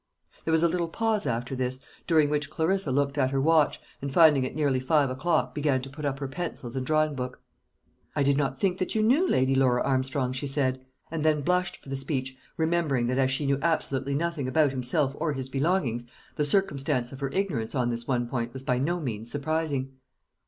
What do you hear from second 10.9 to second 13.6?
and then blushed for the speech, remembering that, as she knew